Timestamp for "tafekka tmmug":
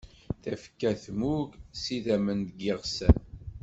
0.43-1.49